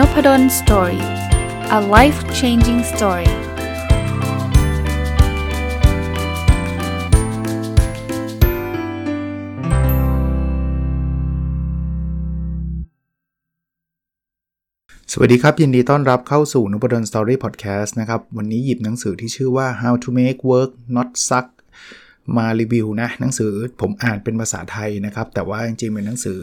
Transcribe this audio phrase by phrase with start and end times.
[0.00, 1.04] Nopadol's Story
[1.78, 3.30] a life changing story
[15.12, 21.46] สวัสดีครับ ยินดีต้อนรับเข้าสู่น p ด d สตอรี่พอดแคสต์นะครับ วันนี้หยิบหนังสือที่ชื่อว่า How to Make Work Not Suck
[22.38, 26.40] มารีวิวนะหนังสือผมอ่านเป็นภาษาไทยนะครับ แต่ว่าจริงๆเป็นหนังสือ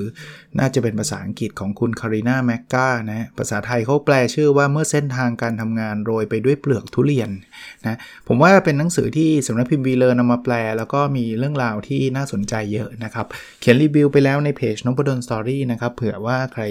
[0.59, 7.29] น่าจะเป็นภาษาอังกฤษของคุณคาริน่าแมกการ์นะภาษาไทยเขาแปลชื่อว่าเมื่อเส้นทางการทำงานโรยไปด้วยเปลือกทุเรียน
[7.85, 13.25] นะผมว่าเป็นหนังสือที่สำนักพิมพ์วีเลิร์นนำมาแปล แล้วก็มีเรื่องราวที่น่าสนใจเยอะนะครับ
[13.61, 16.63] เขียนรีวิวไปแล้วในเพจ Nopadol's Story นะครับเผื่อว่าใคร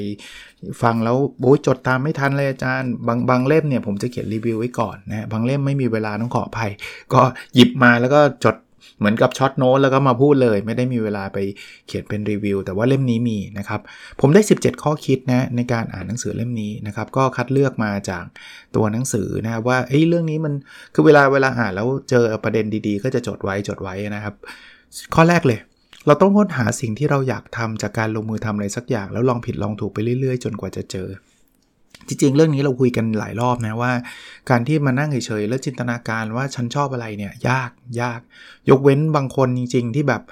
[0.82, 6.70] ฟังแล้วโอ้ยจดตามไม่ทันเลยอาจารย์บางบางเล่มเนี่ยผมจะเขียนรีวิวไว้ก่อนนะบางเล่มไม่มีเวลาต้องขออภัย
[7.14, 7.22] ก็
[7.54, 8.56] หยิบมาแล้วก็จด
[8.98, 11.38] เหมือนกับช็อตโน้ตแล้วก็มาพูดเลย ไม่ได้มีเวลาไป
[11.86, 13.80] เขียนเป็นรีวิว แต่ว่าเล่มนี้มีนะครับ
[14.20, 18.24] ผมได้ 17 ข้อคิดนะในการอ่านหนังสือเล่มนี้นะครับ ก็คัดเลือกมาจาก
[18.76, 20.54] ตัวหนังสือนะว่าเอ้ยเรื่องนี้มัน
[20.94, 24.34] คือเวลาเวลาอ่านแล้วเจอประเด็นดีๆ ก็จะจดไว้จดไว้นะครับ
[25.14, 25.60] ข้อแรกเลย
[26.06, 31.08] เราต้องค้นหาสิ่งที่เราอยากทำจากการลงมือทำอะไรสักอย่าง แล้วลองผิดลองถูกไปเรื่อยๆ จนกว่าจะเจอ
[32.08, 33.92] จริงๆ เรื่องนี้เราคุยกันหลายรอบนะว่า
[34.50, 38.20] การที่มานั่งเฉยๆแล้วจินตนาการว่าฉันชอบอะไรเนี่ยยากยาก
[38.70, 40.22] ยกเว้นบางคนจริง ๆ ที่แบบ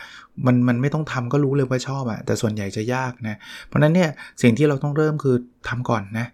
[0.47, 3.37] มันมันไม่ต้องทำก็รู้เลยว่าชอบอะแต่ส่วนใหญ่จะยากนะ
[3.67, 4.11] เพราะนั้นเนี่ย
[4.43, 5.37] สิ่งที่เราต้องเริ่มคือ
[5.69, 6.27] ทำก่อนนะ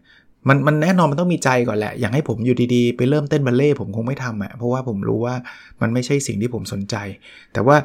[0.48, 5.34] มันมันแน่นอนมันต้องมีใจก่อนแหละ อย่างให้ผมอยู่ดีๆ ไปเริ่มเต้นบัลเล่ผมคงไม่ทำอะเพราะว่าผมรู้ว่า
[5.80, 6.96] มันไม่ใช่สิ่งที่ผมสนใจ
[7.52, 7.76] แต่ว่า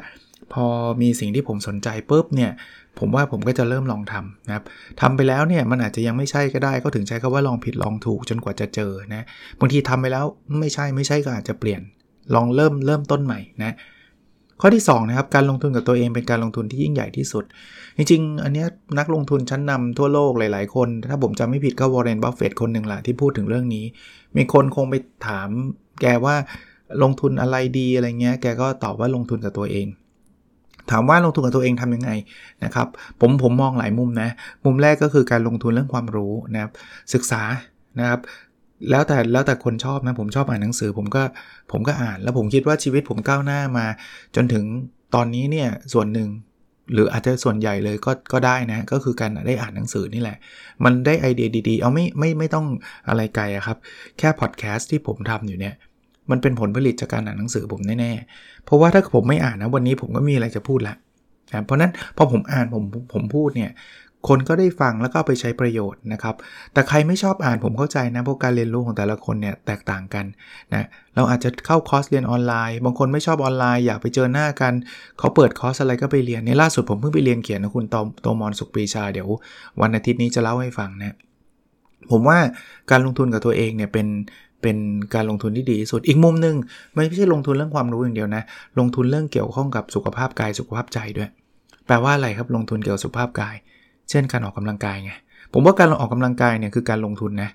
[0.52, 0.66] พอ
[1.02, 2.50] มีสิ่งที่ผมสนใจปุ๊บเนี่ย
[2.98, 4.64] ผมว่าผมก็จะเริ่มลองทำนะครับ
[5.00, 9.24] ทำไปแล้วเนี่ยมันอาจจะยังไม่ใช่ก็ได้ ก็ถึงใช้คาว่าลองผิดลองถูกจนกว่าจะเจอนะ
[9.60, 10.24] บางทีทำไปแล้ว
[10.60, 11.80] ไม่ใช่ไม่ใช่ก็อาจจะเปลี่ยน
[12.34, 13.74] ลองเริ่มเริ่มต้นใหม่นะ
[14.60, 17.44] ข้อที่2นะครับการลงทุนกับตัวเองเป็นการลงทุนที่ยิ่งใหญ่ที่สุด
[17.96, 18.64] จริงๆ อันนี้
[18.98, 23.84] นักลงทุนชั้นนำทั่วโลกหลาย ๆ คน ถ้าผมจำไม่ผิดก็วอร์เรนบัฟเฟตคนหนึ่งแหละที่พูดถึงเรื่องนี้
[24.36, 24.94] มีคนคงไป
[25.26, 25.48] ถาม
[26.02, 26.34] แกว่า
[27.02, 29.86] ลงทุนอะไรดีอะไรเงี้ย แกก็ตอบว่าลงทุนกับตัวเอง
[30.90, 32.10] ถามว่าลงทุนกับตัวเองทำยังไง
[32.64, 32.88] นะครับ
[33.20, 34.28] ผมผมมองหลายมุมนะ
[34.64, 36.72] มุมแรกก็คือการลงทุนเรื่องความรู้นะครับ
[37.14, 37.42] ศึกษา
[37.98, 38.20] นะครับ
[38.90, 41.22] แล้วแต่แล้วแต่คนชอบนะผมชอบอ่านหนังสือ ผมก็
[41.72, 43.86] ผมก็อ่าน แล้วผมคิดว่าชีวิตผมก้าวหน้ามา
[44.36, 44.64] จนถึง
[45.14, 46.28] ตอนนี้เนี่ยส่วนหนึ่ง
[46.92, 50.36] หรืออาจจะส่วนใหญ่เลยก็ก็ได้นะ ก็คือการได้อ่านหนังสือนี่แหละ
[50.84, 52.66] มันได้ไอเดียดีๆ เอาไม่ไม่ไม่ต้อง
[53.08, 53.78] อะไรไกลครับ
[54.18, 55.74] แค่พอดแคสต์ที่ผมทำอยู่เนี่ย
[56.30, 60.94] มันเป็นผลผลิตจากการอ่านหนังสือผมแน่ๆ เพราะว่าถ้าผมไม่อ่านนะวันนี้ผมก็มีอะไรจะพูดละ
[61.52, 63.72] นะเพราะนั้นพอผมอ่านผมผมพูดเนี่ย
[64.28, 66.34] คนก็ได้ฟังแล้วก็ไปใช้ประโยชน์นะครับ
[66.72, 70.24] แต่ใครไม่ชอบอ่านผมเข้าใจนะเพราะการเรียนรู้ของแต่ละคนเนี่ยแตกต่างกัน
[70.74, 74.72] นะ เราอาจจะเข้าคอร์สเรียนออนไลน์ บางคนไม่ชอบออนไลน์อยากไปเจอหน้ากัน
[75.18, 79.28] เขาเปิดคอร์สอะไรก็ไปเรียนในล่าสุดผมเพิ่งไปเรียนเขียนนะคุณโตมรสุขปรีชาเดี๋ยว
[79.80, 81.16] วันอาทิตย์นี้จะเล่าให้ฟังนะ
[82.10, 82.38] ผมว่า
[82.90, 84.06] การลงทุนกับตัวเองเนี่ยเป็น
[84.66, 84.84] เป็น
[85.14, 86.56] การลงทุนที่ดีที่สุด อีกมุมหนึ่ง
[86.94, 88.42] ไม่ใช่ลงทุนเรื่องความรู้อย่างเดียวนะ
[88.78, 91.28] ลงทุนเรื่องเกี่ยวข้องกับสุขภาพกายสุขภาพใจด้วย
[91.86, 93.56] แปลว่าอะไรครับลงทุนเกี่ยวกับสุขภาพกาย
[94.10, 95.12] เช่นการออกกำลังกายไง
[95.52, 97.50] ผมว่าการออกกำลังกายเนี่ยคือการลงทุนนะ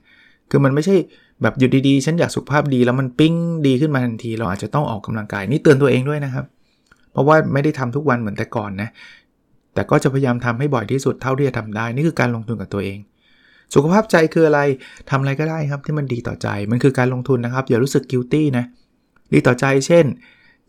[0.50, 0.96] คือมันไม่ใช่
[1.42, 3.34] แบบอยู่ดีๆ ฉันอยากสุขภาพดีแล้วมันปิ้ง
[3.68, 6.46] ดีขึ้นมาทันที เราอาจจะต้องออกกำลังกายนี่เตือนตัวเองด้วยนะครับ
[7.12, 8.90] เพราะว่าไม่ได้ทำทุกวันเหมือนแต่ก่อนนะ
[9.74, 12.98] แต่ก็จะพยายามทำให้บ่อยที่สุดเท่าที่จะทำได้ นี่คือการลงทุนกับตัวเอง
[13.74, 14.62] สุขภาพใจคืออะไร
[15.10, 18.66] ทำอะไรก็ได้ครับที่มันดีต่อใจมันคือการลงทุนนะครับ อย่ารู้สึกกิลตี้นะ
[19.34, 20.06] ดีต่อใจเช่น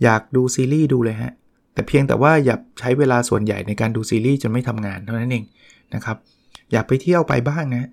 [0.05, 1.33] อยากดูซีรีส์ดูเลยฮะ
[1.75, 5.45] แต่เพียงแต่ว่าอย่าใช้เวลาส่วนใหญ่ในการดูซีรีส์จนไม่ทำงานเท่านั้นเอง
[5.95, 6.17] นะครับ
[6.73, 7.89] อยากไปเที่ยวไปบ้างนะ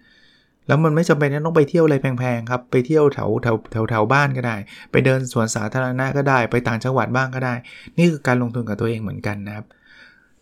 [0.68, 4.56] แล้วมันไม่จำเป็นต้องไปเที่ยวอะไรแพงๆครับ ไปเที่ยวแถวแถวแถวแถวบ้านก็ได้
[4.92, 7.54] ไปเดินสวนสาธารณะก็ได้ ไปต่างจังหวัดบ้างก็ได้
[7.98, 9.66] นี่คือการลงทุนกับตัวเองเหมือนกันนะครับ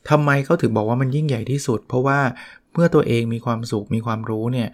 [0.09, 2.19] ทำไมเขาถึงบอกว่ามันยิ่งใหญ่ที่สุด เพราะว่า
[2.73, 4.69] เมื่อตัวเองมีความสุขมีความรู้เนี่ย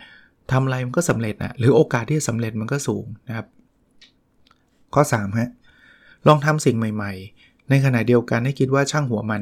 [0.52, 3.48] ทำอะไรมันก็สำเร็จนะหรือโอกาสที่จะสำเร็จมันก็สูงนะครับ
[4.94, 5.50] ข้อ3ฮะ
[6.28, 9.42] ลองทำสิ่งใหม่ ๆ ในขณะเดียวกันให้คิดว่าช่างหัวมัน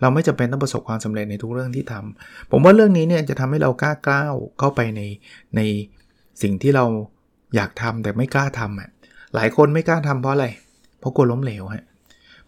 [0.00, 4.24] เราไม่จำเป็นต้องประสบความสำเร็จในทุกเรื่องที่ทำผมว่าเรื่องนี้เนี่ยจะทำให้เรากล้ากล้า
[4.58, 5.00] เข้าไปใน
[5.56, 5.60] ใน
[6.42, 6.84] สิ่งที่เรา
[7.54, 8.88] อยากทำแต่ไม่กล้าทำอะ
[9.34, 10.46] หลายคนไม่กล้าทำเพราะอะไร
[10.98, 11.84] เพราะกลัวล้มเหลวฮะ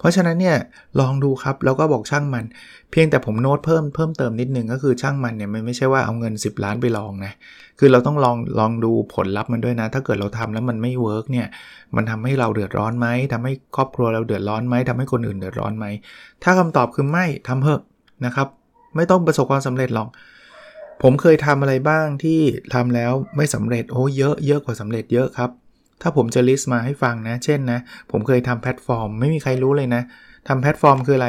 [0.05, 0.57] เพราะฉะนั้นเนี่ย
[1.01, 2.45] ลองดูครับแล้วก็บอกช่างมัน
[2.91, 7.33] เพียงแต่ผมโน้ตเพิ่มเพิ่มเติมนิดนึงก็คือช่างมันเนี่ยมันไม่ใช่ว่าเอาเงิน 10 ล้านไปลองนะ
[7.79, 11.47] คือเราต้องลองลองดูผลลัพธ์มันด้วยนะ ถ้าเกิดเราทำแล้วมันไม่ work เนี่ย
[11.97, 15.87] มันทำให้เราเดือดร้อนไหมทำให้ครอบครัวเราเดือดร้อนไหมทำให้คนอื่นเดือดร้อนไหม
[16.43, 17.83] ถ้าคำตอบคือไม่ทำเถอะ
[18.25, 18.49] นะครับ
[18.97, 20.09] ไม่ต้องประสบความสำเร็จหรอก
[21.03, 22.41] ผมเคยทำอะไรบ้างที่
[22.75, 25.51] ทำแล้วไม่สำเร็จโอ้เยอะเยอะกว่าสำเร็จเยอะครับ
[26.03, 27.81] ถ้าผมจะ list มาให้ฟังนะ เช่นนะ
[28.11, 30.03] ผมเคยทำแพลตฟอร์ม ไม่มีใครรู้เลยนะ
[30.49, 31.29] ทำแพลตฟอร์มคืออะไร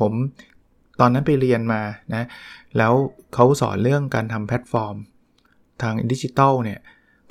[0.00, 0.12] ผม
[1.00, 1.82] ตอนนั้นไปเรียนมา
[2.14, 2.24] นะ
[2.78, 2.92] แล้ว
[3.34, 4.94] เขาสอนเรื่องการทำแพลตฟอร์ม
[5.82, 6.80] ทางดิจิตอลเนี่ย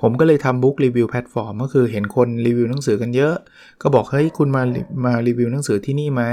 [0.01, 3.35] ผมก็เลยทำ book review แพลตฟอร์ม ก็คือเห็นคนรีวิวหนังสือกันเยอะ
[3.81, 4.63] ก็บอกเฮ้ยคุณมา
[5.05, 6.23] มารีวิวหนังสือที่นี่ไหม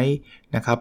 [0.57, 0.79] นะครับ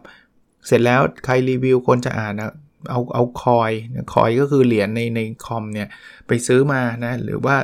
[0.67, 2.51] เสร็จแล้วใครรีวิวคนจะอ่านนะ
[2.89, 3.71] เอาเอาคอย
[4.13, 5.87] คอยก็คือเหรียญในในคอมเนี่ย
[6.27, 7.55] ไปซื้อมานะหรือว่า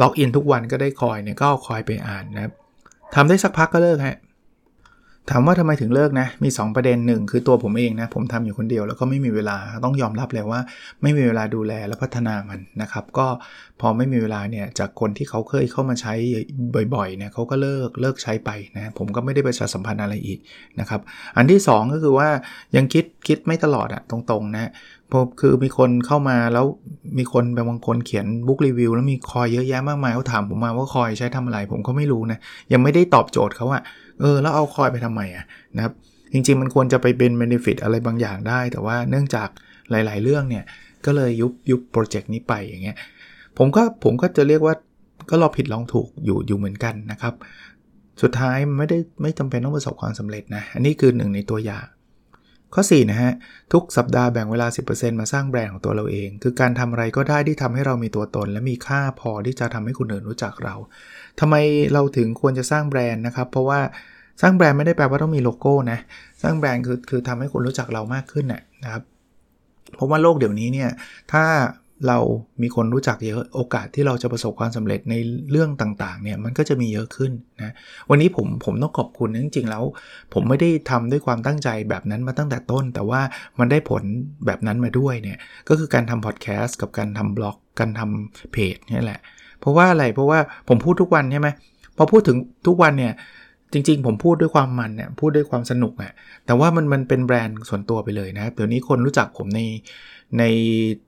[0.00, 2.52] ล็อกอินทุกวันก็ได้คอยเนี่ยก็เอาคอยไปอ่านนะครับ
[3.14, 4.16] ทำได้สักพักก็เลิกฮะ
[5.30, 10.60] ถามว่าทำไมถึงเลิกนะ มี 2 ประเด็นหนึ่งคือตัวผมเองนะ ผมทำอยู่คนเดียวแล้วก็ไม่มีเวลาต้องยอมรับเลยว่า
[11.02, 13.26] ไม่มีเวลาดูแลและพัฒนามันนะครับ ก็
[13.80, 16.14] พอไม่มีเวลาเนี่ยจากคนที่เขาเคยเข้ามาใช้
[16.94, 20.38] บ่อยๆเนี่ยเขาก็เลิกเลิกใช้ไปนะผมก็ไม่ได้ประชาสัมพันธ์อะไรอีก
[20.80, 21.00] นะครับ
[21.36, 22.28] อันที่ 2 ก็คือว่า
[22.76, 24.70] ยังคิดคิดไม่ตลอดอะตรงๆนะ
[25.12, 26.66] พบคือมีคนเข้ามาแล้ว
[27.18, 32.38] มีคนบางคนเขียน book review แล้วมี coin เยอะแยะมากมายเขาถามผมมาว่า coin ใช้ทำอะไร ผมก็ไม่รู้นะ
[32.72, 33.82] ยังไม่ได้ตอบโจทย์เขาอะ
[34.20, 35.44] เออแล้วเอา coin ไปทำไมอะ
[35.76, 35.92] นะครับ
[36.32, 39.48] จริง ๆ มันควรจะไปเป็น benefit อะไรบางอย่างได้ แต่ว่าเนื่องจาก
[39.90, 40.64] หลาย ๆ เรื่องเนี่ย
[41.04, 42.96] ก็เลยยุบยุบโปรเจกต์นี้ไปอย่างเงี้ย
[43.58, 44.74] ผมก็ผมก็จะเรียกว่า
[45.30, 47.34] ก็ลองผิดลองถูกอยู่อยู่เหมือนกันนะครับ
[48.22, 51.86] สุดท้ายไม่ได้ไม่จำเป็นต้องประสบความสำเร็จนะ อันนี้คือหนึ่งในตัวอย่าง
[52.74, 53.32] ข้อ4นะฮะ
[53.72, 60.74] ทุกสัปดาห์แบ่งเวลา 10%มาสร้างแบรนด์ของตัวเราเอง คือการทำอะไรก็ได้ที่ทำให้เรามีตัวตน และมีค่าพอที่จะทำให้คนอื่นรู้จักเรา
[61.40, 61.54] ทำไม
[61.92, 63.80] เราถึงควรจะสร้างแบรนด์นะครับเพราะว่า
[64.42, 65.98] สร้างแบรนด์ไม่ได้แปลว่าต้องมีโลโก้นะ
[66.42, 68.46] สร้างแบรนด์คือคือทำให้คนรู้จักเรามากขึ้น
[68.84, 69.02] นะครับ
[69.94, 70.90] เพราะว่าโลกเดี๋ยวนี้เนี่ย
[71.32, 71.44] ถ้า
[72.08, 72.18] เรา
[72.62, 75.14] มีคนรู้จักเยอะโอกาสที่เราจะประสบความสำเร็จใน
[75.50, 77.32] เรื่องต่างๆเนี่ยมันก็จะมีเยอะขึ้น
[77.62, 77.72] นะ
[78.10, 79.84] วันนี้ผมผมต้องขอบคุณจริงๆแล้ว
[80.34, 83.20] ผมไม่ได้ทำด้วยความตั้งใจแบบนั้นมาตั้งแต่ต้น แต่ว่า
[83.58, 84.02] มันได้ผล
[84.46, 85.38] แบบนั้นมาด้วยเนี่ย
[85.68, 89.20] ก็คือการทำพอดแคสต์กับการทำบล็อกการทำเพจนี่แหละ
[89.60, 90.38] เพราะว่าอะไรเพราะว่า
[90.68, 91.48] ผมพูดทุกวันใช่ไหม
[91.96, 93.12] พอพูดถึงทุกวันเนี่ย
[93.72, 96.12] จริงๆ ผมพูดด้วยความมันเนี่ยพูดด้วยความสนุกอะ
[96.46, 99.60] แต่ว่ามันมันเป็นแบรนด์ส่วนตัวไปเลยนะครับเดี๋ยวนี้คนรู้จักผมใน
[100.38, 100.44] ใน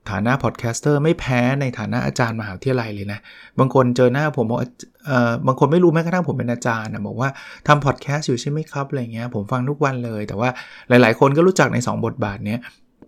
[0.09, 3.19] ฐานะ podcaster ไม่แพ้ในฐานะอาจารย์มหาวิทยาลัยเลยนะ
[3.59, 4.59] บางคนเจอหน้าผมบอก
[5.05, 7.29] เอ่อบางคนไม่รู้แม้กระทั่งผมเป็นอาจารย์นะบอกว่า
[7.67, 10.49] ทำพอดแคสต์อยู่ใช่ไหมครับอะไรเงี้ยผมฟังทุกวันเลย แต่ว่า
[10.89, 12.59] หลายๆ คนก็รู้จักใน 2 บทบาทเนี้ย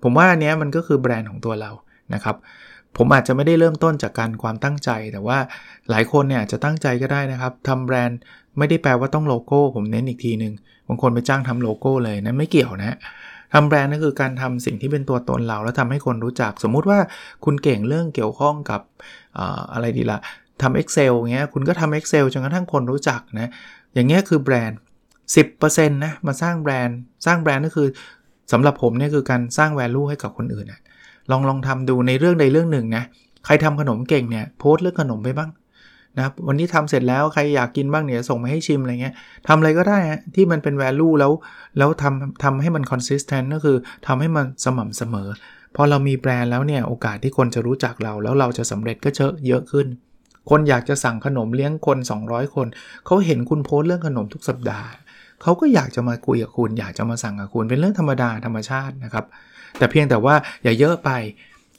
[0.03, 1.71] ผมว่าอันเนี้ยมันก็คือแบรนด์ของตัวเรา
[2.13, 2.35] นะครับ
[2.97, 5.37] ผมอาจจะไม่ได้เริ่มต้นจากการความตั้งใจ แต่ว่า
[5.89, 8.19] หลายคนเนี่ยจะตั้งใจก็ได้นะครับทำแบรนด์
[8.57, 10.53] ไม่ได้แปลว่าต้องโลโก้ ผมเน้นอีกทีหนึง
[10.87, 12.97] บางคนไปจ้างทำโลโก้เลยนะไม่เกี่ยวนะ
[13.53, 16.99] ทำแบรนด์นั่นคือการทำสิ่งที่เป็นตัวตนเรา แล้วทำให้คนรู้จัก สมมุติว่า
[17.45, 18.81] คุณเก่งเรื่องเกี่ยวข้องกับ
[19.73, 20.19] อะไรดีละ
[20.61, 23.49] ทำ Excel เงี้ยคุณก็ทำ Excel จนกระทั่งคนรู้จักนะ
[23.93, 24.79] อย่างเงี้ยคือแบรนด์
[25.35, 27.87] 10%นะมาสร้างแบรนด์ สร้างแบรนด์ก็คือ
[28.51, 30.81] สำหรับผมเนี่ยคือการสร้าง value ให้กับคนอื่นนะ
[31.31, 33.03] ลองลองทำดูในเรื่องใดเรื่องหนึ่งนะ
[33.45, 35.49] ใครทำขนมเก่งเนี่ยโพสต์เรื่องขนมไปบ้าง
[36.17, 39.15] นะครับวันนี้ทำเสร็จแล้วใครอยากกินบ้างเนี่ยส่งมาให้ชิมอะไรเงี้ย
[39.47, 41.31] ทำอะไรก็ได้ฮะที่มันเป็น value แล้ว
[41.77, 43.77] แล้วทำทำให้มัน consistent ก็คือ
[44.07, 45.29] ทำให้มันสม่ำเสมอ
[45.75, 49.87] พอเรามีแบรนด์แล้วเนี่ยโอกาสที่คนจะรู้จักเรา แล้วเราจะสำเร็จก็เยอะเยอะขึ้น
[50.49, 51.97] คนอยากจะสั่งขนมเลี้ยงคน
[52.27, 52.67] 200 คน
[53.05, 54.89] เขาเห็นคุณโพสต์เรื่องขนมทุกสัปดาห์
[55.41, 59.25] เขาก็อยากจะมาคุยกับคุณ อยากจะมาสั่งกับคุณเป็นเรื่องธรรมดาธรรมชาตินะครับ
[59.77, 61.09] แต่เพียงแต่ว่าอย่าเยอะไป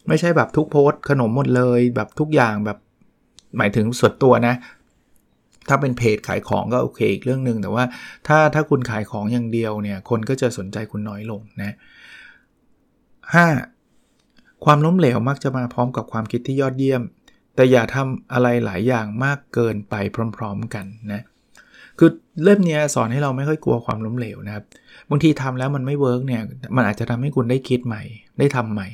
[0.08, 2.78] ไม่ใช่แบบทุกโพสต์ขนมหมดเลย แบบทุกอย่างแบบ
[3.56, 4.54] หมายถึงส่วนตัวนะ
[5.68, 7.84] ถ้าเป็นเพจขายของก็โอเคอีกเรื่องหนึ่งแต่ว่า
[8.28, 11.74] ถ้าถ้าคุณขายของอย่างเดียวเนี่ย คนก็จะสนใจคุณน้อยลงนะ
[13.38, 14.64] 5.
[14.64, 17.02] ความล้มเหลวมักจะมาพร้อมกับความคิดที่ยอดเยี่ยม
[17.54, 19.94] แต่อย่าทำอะไรหลายอย่างมากเกินไป
[20.36, 21.22] พร้อม ๆ กันนะ
[21.98, 22.10] คือ
[22.42, 24.64] เล่มนี้สอนให้เราไม่ค่อยกลัวความล้มเหลวนะครับ
[25.10, 26.42] บางทีทำแล้วมันไม่ work เนี่ย
[26.76, 28.02] มันอาจจะทำให้คุณได้คิดใหม่
[28.38, 28.88] ได้ทำใหม่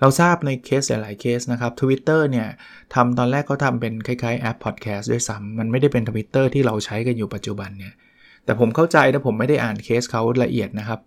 [0.00, 2.48] เราทราบในเคสหลายๆเคสนะครับ Twitter เนี่ย
[2.94, 7.94] ทำตอนแรกเขาทำเป็นคล้ายๆแอปพอดแคสต์ด้วยซ้ำมันไม่ได้เป็น Twitter ที่เราใช้กันอยู่ปัจจุบันเนี่ย
[8.44, 11.00] แต่ผมเข้าใจนะผมไม่ได้อ่านเคสเขาละเอียดนะครับ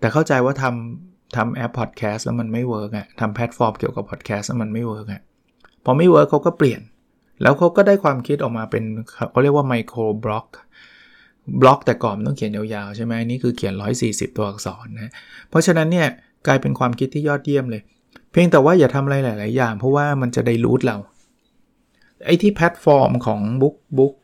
[0.00, 5.22] แต่เข้าใจว่าทำทำแอปพอดแคสต์แล้วมันไม่ work อะทำแพลตฟอร์มเกี่ยวกับพอดแคสต์แล้วมันไม่ work อะ
[5.84, 6.80] พอไม่ work เขาก็เปลี่ยน
[7.42, 8.84] แล้วเขาก็ได้ความคิดออกมาเป็น
[9.30, 13.74] เขาเรียกว่า microblog บล็อกแต่ก่อนต้องเขียนยาวๆ ใช่ไหมนี่คือเขียน
[14.06, 15.10] 140 ตัวอักษรนะ
[15.48, 16.08] เพราะฉะนั้นเนี่ย
[16.46, 17.82] กลายเป็นความคิดที่ยอดเยี่ยมเลย
[18.32, 20.96] เพียงแต่ว่าอย่าทำอะไรหลาย ๆ อย่าง เพราะว่ามันจะ dilute เรา
[22.24, 24.14] ไอ้ที่แพลตฟอร์มของ book book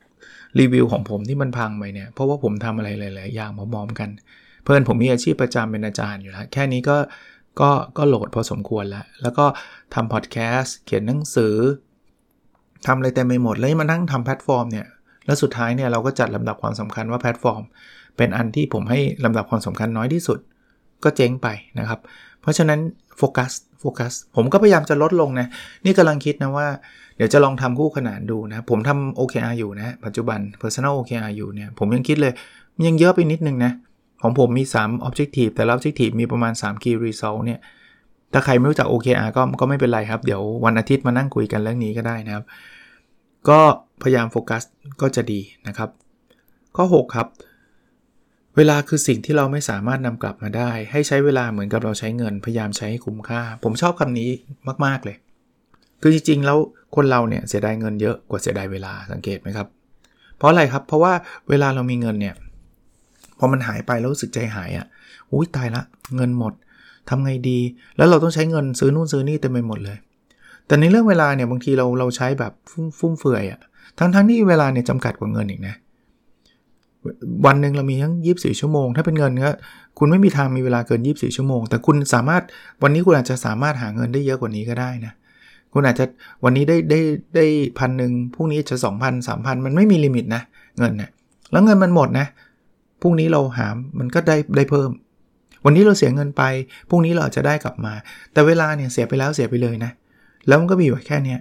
[0.61, 4.09] review ของผมที่มันพังไปเนี่ยเพราะว่าผมทำอะไรหลาย ๆ อย่างพร้อมๆกัน
[4.63, 6.97] เพื่อนผมมีอาชีพประจำเป็นอาจารย์อยู่แล้วแค่นี้ก็
[7.61, 9.47] ก็ก็ load พอสมควรแล้ว แล้วก็
[9.95, 11.55] ทำพอดแคสต์เขียนหนังสือ
[12.87, 14.87] ทำอะไรเต็มไปหมดแล้วมานั่งทำแพลตฟอร์มเนี่ย
[15.27, 17.63] แล้วสุดท้ายเนี่ยเราก็จัดลำดับความสำคัญว่าแพลตฟอร์ม
[18.17, 20.39] เป็นอันที่ผมให้ลำดับความสำคัญน้อยที่สุด
[21.05, 22.01] ก็เจ๊งไปนะครับ
[22.41, 22.81] เพราะฉะนั้น
[23.19, 25.47] โฟกัสโฟกัสผมก็พยายามจะลดลงนะ
[25.85, 26.69] นี่กำลังคิดนะว่า
[27.17, 32.33] เดี๋ยวจะลองทำคู่ขนานดูนะ ผมทำ OKR อยู่นะ ปัจจุบัน Personal OKR อยู่เนี่ย ผมยังคิดเลย
[32.75, 33.73] มันยังเยอะไปนิดนึงนะ
[34.23, 37.61] ของผมมี 3 Objective แต่ละ Objective มีประมาณ 3 Key Result เนี่ย
[38.33, 42.45] ถ้าใครไม่รู้จัก OKR ก็ก็ไม่เป็นไรครับ เดี๋ยววันอาทิตย์มานั่งคุยกันเรื่องนี้ก็ได้นะครับ
[43.49, 43.61] ก็
[44.03, 44.63] พยายามโฟกัส
[45.01, 45.91] ก็จะดีนะครับ
[46.77, 47.29] ข้อ 6 ครับ
[48.57, 54.31] เวลาคือสิ่งที่เราไม่สามารถนำกลับมาได้ ให้ใช้เวลาเหมือนกับเราใช้เงิน พยายามใช้ให้คุ้มค่า ผมชอบคำนี้
[54.85, 55.17] มาก ๆ เลย
[56.03, 56.59] คือจริง ๆ แล้ว
[56.97, 59.69] คนเราเนี่ยเสียดายเงินเยอะกว่าเสียดายเวลาสังเกตไหมครับ
[60.37, 61.13] เพราะอะไรครับ เพราะว่า
[61.49, 62.35] เวลาเรามีเงินเนี่ย
[63.39, 64.87] พอมันหายไปแล้วรู้สึกใจหายอะ่ะ
[65.31, 65.83] อุ้ยตายละ
[66.17, 66.53] เงินหมด
[67.09, 67.59] ทำไงดี
[67.97, 69.97] แล้วเราต้องใช้เงินซื้อนู่นซื้อนี่เต็มไปหมดเลย
[70.67, 72.53] แต่ในเรื่องเวลาเนี่ยบางทีเราเราใช้แบบ
[72.99, 73.61] ฟุ่มเฟือยอะ่ะ
[73.99, 75.75] ทั้งทั้งที่เวลาเนี่ยจำกัดกว่าเงินอีกนะ
[77.47, 79.51] วันหนึ่งเรามีทั้ง 24 ชั่วโมง ถ้าเป็นเงินก็
[79.99, 82.43] คุณไม่มีทางมีเวลาเกิน 24 ชั่วโมง แต่คุณสามารถ
[82.83, 85.13] วันนี้คุณอาจจะสามารถหาเงินได้เยอะกว่านี้ก็ได้นะ
[85.73, 86.05] คุณอาจจะ
[86.45, 87.01] วันนี้ได้ได้
[87.37, 87.45] ได้
[87.79, 90.43] พันหนึ่งพรุ่งนี้จะ 2,000 3,000 มันไม่มีลิมิตนะ
[90.79, 91.11] เงินเนะี่ย
[91.53, 92.27] แล้วเงินมันหมดนะ
[93.03, 93.67] พรุ่งนี้เราหา
[93.99, 94.91] มันก็ได้ได้เพิ่ม
[95.65, 96.43] วันนี้เราเสียเงินไป
[96.89, 97.95] พรุ่งนี้เราอาจจะได้กลับมา
[98.33, 99.91] แต่เวลาเนี่ยเสียไปแล้วเสียไปเลยนะ
[100.47, 101.41] แล้วมันก็มีอยู่แค่เนี้ย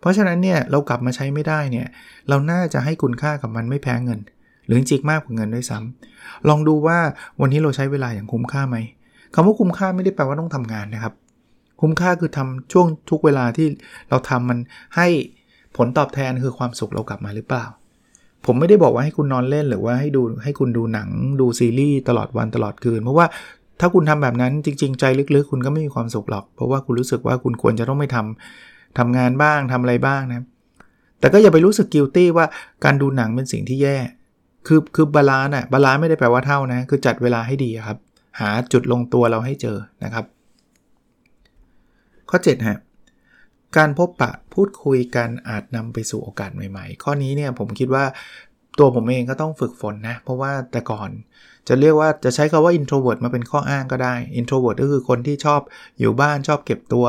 [0.00, 1.86] เพราะฉะนั้นเนี่ยเรากลับมาใช้ไม่ได้เนี่ย
[2.28, 4.20] เราน่าจะให้คุณค่ากับมันไม่แพ้เงิน
[4.66, 6.98] หรือจริงมากกว่าเงินด้วยซ้ำลองดูว่า
[7.40, 8.76] วันนี้เราใช้เวลาอย่างคุ้มค่าไหม
[9.34, 11.14] คำว่าคุ้มค่าไม่ได้แปลว่าต้องทำงานนะครับ
[11.80, 13.66] คุ้มค่าคือทำช่วงทุกเวลาที่
[14.10, 14.58] เราทำมัน
[14.96, 15.06] ให้
[15.76, 17.64] ผลตอบแทนคือความสุขเรากลับมาหรือเปล่า
[18.46, 21.08] ผมไม่ได้บอกว่าให้คุณนอนเล่นหรือว่าให้ดูให้คุณดูหนัง
[21.40, 23.26] ดูซีรีส์ตลอดวันตลอดคืน เพราะว่า
[23.80, 25.04] ถ้าคุณทำแบบนั้นจริง ๆ ใจ
[25.36, 30.44] ลึกๆ คุณก็ไม่มีความสุขหรอก เพราะว่าคุณรู้สึกว่าคุณควรจะต้องไม่ทำทำงานบ้างทำอะไรบ้างนะ
[31.20, 32.46] แต่ก็อย่าไปรู้สึก guilty ว่า
[32.84, 33.96] การดูหนังเป็นสิ่งที่แย่
[34.66, 37.98] คือคือ balance อะ balance ไม่ได้แปลว่าเท่านะ คือจัดเวลาให้ดีครับ
[38.40, 40.24] หาจุดลงตัวเราให้เจอนะครับ
[42.30, 42.78] ข้อ7ฮะ
[43.76, 48.04] การพบปะพูดคุยกันอาจนำไปสู่โอกาสใหม่ๆ ข้อนี้เนี่ยผมคิดว่า
[48.78, 51.10] ตัวผมเองก็ต้องฝึกฝนนะ เพราะว่าแต่ก่อน
[51.68, 55.60] จะเรียกว่าจะใช้คาว่า introvert มาเป็นข้ออ้างก็ได้ introvert ก็คือคนที่ชอบ
[55.98, 57.06] อยู่บ้านชอบเก็บตัว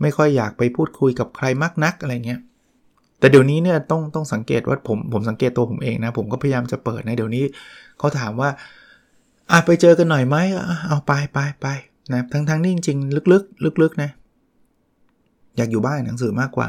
[0.00, 2.40] ไม่ค่อยอยากไปพูดคุยกับใครมากนักอะไรเงี้ย
[3.18, 7.44] แต่เดี๋ยวนี้เนี่ยต้องต้องสังเกตว่าผมผมสังเกตตัวผมเองนะ ผมก็พยายามจะเปิดนะเดี๋ยวนี้
[7.98, 8.50] เขาถามว่า
[9.50, 10.36] อะไปเจอกันหน่อยไหม
[10.88, 11.66] เอาไปไปไป
[12.12, 14.10] นะทั้งทั้งนี่จริงๆ ลึกๆ ลึกๆนะ
[15.56, 16.68] อยากอยู่บ้านหนังสือมากกว่า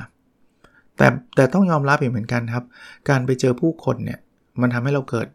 [0.98, 2.66] แต่แต่ต้องยอมรับเหมือนกันครับ
[3.10, 4.20] การไปเจอผู้คนเนี่ย
[4.62, 5.28] มันทำให้เราเกิด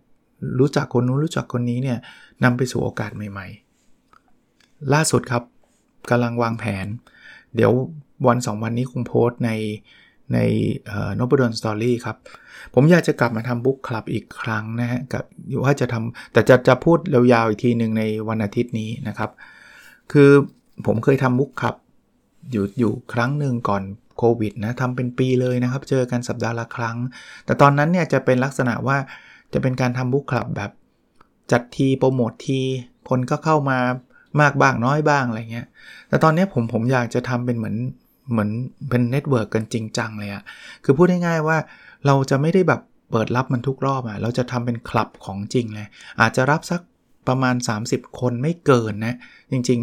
[0.61, 1.99] รู้จักคนนู้นรู้จักคนนี้เนี่ย
[2.45, 3.47] นำไปสู่โอกาสใหม่
[4.21, 5.43] ๆ ล่าสุดครับ
[6.11, 6.87] กำลังวางแผน
[7.57, 7.73] เดี๋ยว
[8.27, 9.51] วันสองวันนี้คงโพสต์ใน
[10.35, 10.39] ใน
[11.17, 12.17] โนบดอนสตอรี่ครับ
[12.75, 15.25] ผมอยากจะกลับมาทำบุ๊กคลับอีกครั้งนะฮะกับ
[15.65, 19.31] ว่าจะทำแต่จะจะพูดยาวๆอีกทีหนึ่งในวันอาทิตย์นี้นะครับ
[20.13, 20.31] คือ
[20.87, 21.75] ผมเคยทำบุ๊กคลับ
[22.51, 23.83] อยู่อยู่ครั้งหนึ่งก่อน
[24.19, 26.97] โควิดนะทำเป็นปีเลยนะครับ เจอกันสัปดาห์ละครั้ง
[27.45, 28.97] แต่ตอนนั้นเนี่ยจะเป็นลักษณะว่า
[29.53, 30.71] จะเป็นการทำ book club แบบ
[31.53, 32.61] จัดทีโปรโมทที
[33.09, 33.79] คนก็เข้ามา
[34.41, 35.67] มากบ้างน้อยบ้างอะไรเงี้ย
[36.09, 37.77] แต่ตอนนี้ผมผมอยากจะทำเป็นเหมือน
[38.31, 38.51] เหมือน
[38.89, 40.43] เป็น network กันจริงจังเลยอะ
[40.85, 41.57] คือพูดง่ายๆว่า
[42.07, 42.81] เราจะไม่ได้แบบ
[43.11, 45.89] เปิดรับมันทุกรอบอะเราจะทำเป็นคลับของจริงเลย
[46.21, 46.81] อาจจะรับสัก
[47.29, 47.55] ประมาณ
[47.89, 49.17] 30 คนไม่เกินนะ
[49.53, 49.81] จริง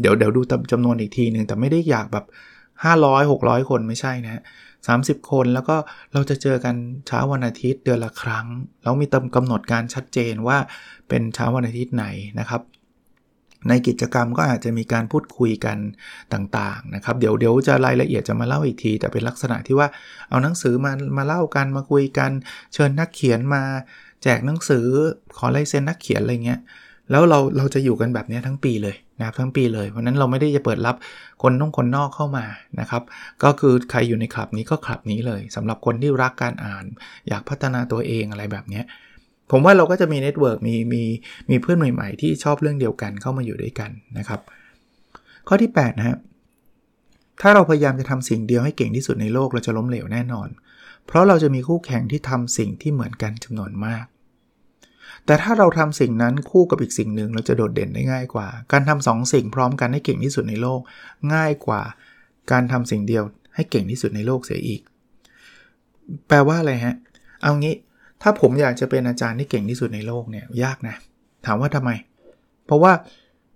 [0.00, 0.40] เดี๋ยวเดี๋ยวดู
[0.72, 2.26] จำนวนอีกทีหนึ่งแต่ไม่ได้อยากแบบ
[2.74, 4.42] 500 600 คนไม่ใช่นะ
[4.84, 5.76] 30คนแล้วก็
[6.12, 6.74] เราจะเจอกัน
[7.06, 8.46] เช้าวันอาทิตย์เดือนละครั้ง
[8.82, 10.58] แล้วมีตำกำหนดการชัดเจนว่า
[11.08, 12.06] เป็นเช้าวันอาทิตย์ไหน
[12.40, 12.62] นะครับ
[13.68, 15.78] ในกิจกรรมก็อาจจะมีการพูดคุยกัน
[16.32, 19.88] ต่างๆนะครับ เดี๋ยวเดี๋ยวจะรายละเอียดจะมาเล่าอีกที แต่เป็นลักษณะที่ว่า
[20.28, 22.30] เอาหนังสือมามาเล่ากันมาคุยกัน
[22.74, 23.62] เชิญนักเขียนมา
[24.22, 24.86] แจกหนังสือ
[25.36, 26.60] ขอลายเซ็นนักเขียนอะไรเงี้ย
[27.10, 30.96] แล้วเราเราจะอยู่กันแบบนี้ทั้งปีเลยนะครับทั้งปีเลยเพราะนั้นเราไม่ได้จะเปิดรับ
[31.42, 32.44] คนน้องคนนอกเข้ามา
[32.80, 33.02] นะครับ
[33.44, 36.84] ก็คือใครอยู่ในคลับนี้ก็คลับนี้เลยสำหรับคนที่รักการอ่าน
[37.28, 38.82] อยากพัฒนาตัวเองอะไรแบบนี้
[39.50, 41.02] ผมว่าเราก็จะมี network มีมี
[41.50, 44.40] มีเพื่อนใหม่ ๆ ที่ชอบเรื่องเดียวกันเข้ามาอยู่ด้วยกันนะครับ
[45.48, 46.18] ข้อที่8นะฮะ
[47.40, 50.48] ถ้าเราพยายามจะทำสิ่งเดียวให้เก่งที่สุดในโลกเราจะล้มเหลวแน่นอน
[51.06, 54.04] เพราะเราจะมีคู่แข่งที่ทำสิ่งที่เหมือนกันจำนวนมาก
[55.26, 60.80] แต่ถ้าเราทำสิ่งนั้นคู่กับอีกสิ่งหนึ่งเราจะโดดเด่นได้ง่ายกว่า การทำสองสิ่งพร้อมกันให้เก่งที่สุดในโลก
[61.34, 61.82] ง่ายกว่า
[62.52, 63.24] การทำสิ่งเดียว
[63.54, 64.80] ให้เก่งที่สุดในโลกเสียอีก
[66.28, 66.94] แปลว่าอะไรฮะ
[67.42, 67.74] เอางี้
[68.22, 70.96] ถ้าผมอยากจะเป็นอาจารย์ที่เก่งที่สุดในโลกเนี่ยยากนะ
[71.46, 71.90] ถามว่าทำไม
[72.66, 72.92] เพราะว่า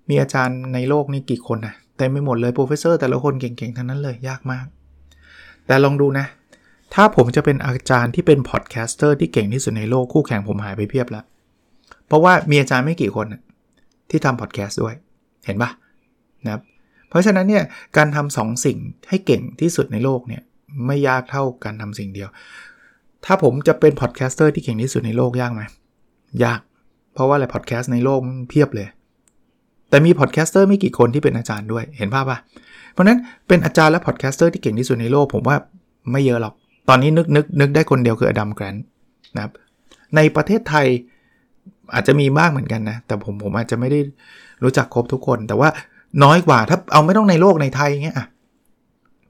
[0.08, 4.66] มีอาจารย์ในโลกนี้กี่คนนะแต่ไม่หมดเลยโปรเฟสเซอร์แต่ละคนเก่งๆ ทั้งนั้นเลยยากมาก
[5.66, 6.26] แต่ลองดูนะ
[6.94, 11.24] ถ้าผมจะเป็นอาจารย์ที่เป็น podcaster ที่เก่งที่สุดในโลกคู่แข่งผมหายไปเพียบแล้ว
[12.08, 13.26] เพราะว่ามีอาจารย์ไม่กี่คน
[14.10, 14.94] ที่ทำพอดแคสต์ด้วย
[15.46, 15.70] เห็นปะ
[16.44, 16.62] นะครับ
[17.08, 17.64] เพราะฉะนั้นเนี่ย
[17.96, 20.42] การทำสองสิ่งให้เก่งที่สุดในโลกเนี่ย
[20.86, 22.28] ไม่ยากเท่าการทำสิ่งเดียว
[23.24, 25.62] ถ้าผมจะเป็น podcaster ที่เก่งที่สุดในโลกยากไหม
[26.44, 26.60] ยาก
[27.14, 28.88] เพราะว่าอะไรพอดแคสต์ในโลกเพียบเลย
[29.90, 32.38] แต่มี podcaster ไม่กี่คนที่เป็นอาจารย์ด้วยเห็นภาพปะ
[32.92, 33.18] เพราะนั้น
[33.48, 35.56] เป็นอาจารย์และ podcaster ที่เก่งที่สุดในโลก ผมว่า
[36.12, 36.54] ไม่เยอะหรอก
[36.88, 38.76] ตอนนี้นึกนึกนึกได้คนเดียวคือ Adam Grant
[39.36, 39.52] นะครับ
[40.16, 40.86] ในประเทศไทย
[41.94, 44.00] อาจจะมีบ้างเหมือนกันนะ แต่ผมผมอาจจะไม่ได้
[44.62, 45.68] รู้จักครบทุกคน แต่ว่า
[46.24, 48.26] น้อยกว่าถ้าเอาไม่ต้องในโลกในไทยเงี้ยอะ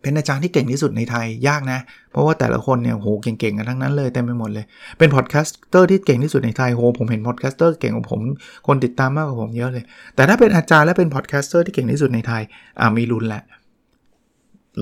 [0.02, 1.78] เป็นอาจารย์ที่เก่งที่สุดในไทยยากนะ
[2.10, 4.64] เพราะว่าแต่ละคนเนี่ยโหเก่งๆกันทั้งนั้นเลยเต็มไปหมดเลย
[4.98, 8.20] เป็น podcaster ที่เก่งที่สุดในไทยโหผมเห็น podcaster เก่งกว่าผม
[8.66, 9.84] คนติดตามมากกว่าผมเยอะเลย
[10.14, 12.42] แต่ถ้าเป็นอาจารย์และเป็น podcaster ที่เก่งที่สุดในไทย
[12.80, 13.42] อ่ามีลุ้นแหละ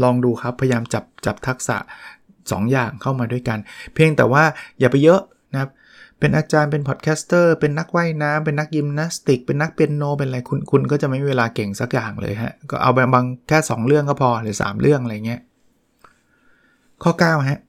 [0.02, 1.76] ลองดูครับพยายามจับจับทักษะ
[2.24, 3.58] 2อย่างเข้ามาด้วยกัน
[3.94, 4.42] เพียงแต่ว่า
[4.80, 5.20] อย่าไปเยอะ
[5.52, 5.70] นะครับ
[6.22, 15.40] เป็นอาจารย์เป็น podcaster เป็นนักว่ายน้ำเป็นนักยิมนาสติก เป็นนักเปียโน เป็นอะไรคุณคุณก็จะไม่มีเวลาเก่งสักอย่างเลยฮะ ก็เอาบางแค่ 2 เรื่องก็พอหรือ 3 เรื่องอะไรเงี้ย
[17.02, 17.60] ข้อ9ฮะ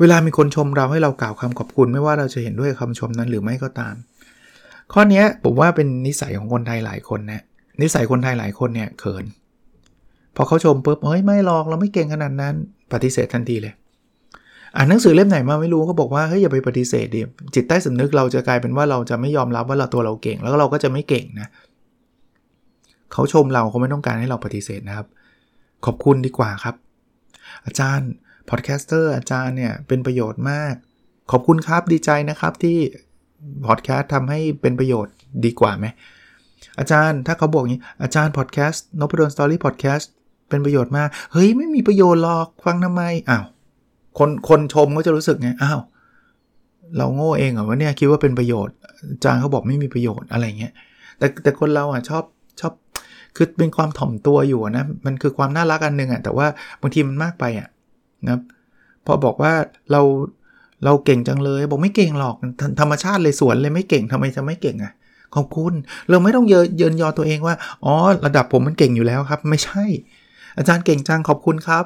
[0.00, 3.94] เวลามีคนชมเราให้เรากล่าวคำขอบคุณไม่ว่าเราจะเห็นด้วยคำชมนั้นหรือไม่ก็ตาม
[4.92, 7.42] ข้อนี้ผมว่าเป็นนิสัยของคนไทยหลายคนนะ
[7.82, 9.24] นิสัยคนไทยหลายคนเนี่ยเขิน
[10.36, 12.54] พอเขาชมปุ๊บเฮ้ยไม่หรอกเราไม่เก่งขนาดนั้น
[12.92, 13.74] ปฏิเสธทันทีเลย
[14.76, 17.20] อ่านหนังสือเล่มไหนมาไม่รู้ก็บอกว่าเฮ้ยอย่าไปปฏิเสธดิ
[17.54, 21.48] จิตใต้สำนึกเราจะกลายเป็นว่าเราจะไม่ยอมรับว่าเราตัวเราเก่ง แล้วเราก็จะไม่เก่งนะ
[23.12, 25.06] เขาชมเราเขาไม่ต้องการให้เราปฏิเสธนะครับ
[25.84, 26.74] ขอบคุณดีกว่าครับ
[27.66, 28.10] อาจารย์
[28.50, 30.74] podcaster อาจารย์เนี่ยเป็นประโยชน์มาก
[31.30, 32.78] ขอบคุณครับดีใจนะครับที่
[33.66, 35.14] พอดแคสต์ทำให้เป็นประโยชน์
[35.44, 35.86] ดีกว่าไหม
[36.78, 40.10] อาจารย์ถ้าเขาบอกงี้อาจารย์พอดแคสต์นพดลสตอรี่พอดแคสต์
[40.48, 43.44] เป็นประโยชน์มาก เฮ้ย ไม่มีประโยชน์หรอก ฟังทำไมอ้าว
[44.18, 45.80] คนคนชมก็จะรู้สึกไงอ้าว
[46.96, 48.74] เราโง่เองเหรอวะเนี่ยคิดว่าเป็นประโยชน์
[49.24, 50.72] จารย์เขาบอกไม่มีประโยชน์อะไรเงี้ย
[51.18, 52.24] แต่แต่คนเราอะชอบ
[52.60, 52.72] ชอบ
[53.36, 56.46] คือเป็นความถ่อมตัวอยู่นะมันคือความน่ารักอันหนึ่งอะแต่ว่า
[56.80, 57.68] บางทีมันมากไปอะ
[58.28, 58.38] นะ
[59.06, 59.52] พอบอกว่า
[59.92, 60.00] เรา
[60.84, 62.36] เราเก่งจังเลยบอกไม่เก่งหรอก
[62.80, 64.92] ธรรมชาติเลยสวนเลยไม่เก่งทำไมจะไม่เก่งอะ
[65.34, 65.72] ขอบคุณ
[66.10, 67.54] เราไม่ต้องเยินยอตัวเองว่า
[67.84, 67.94] อ๋อ
[68.26, 69.84] ระดับผมมันเก่งอยู่แล้วครับ ไม่ใช่
[70.58, 71.84] อาจารย์เก่งจังขอบคุณครับ